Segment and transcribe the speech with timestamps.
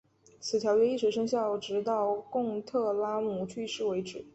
[0.39, 4.25] 此条约一直生效直到贡特拉姆去世为止。